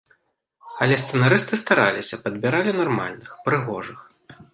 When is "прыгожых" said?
3.49-3.99